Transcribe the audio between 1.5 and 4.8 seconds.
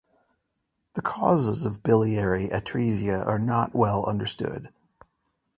of biliary atresia are not well understood.